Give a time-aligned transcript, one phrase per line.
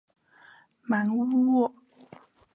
[0.81, 1.71] 芒乌沃。